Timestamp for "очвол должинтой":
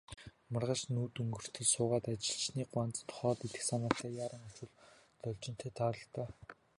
4.49-5.71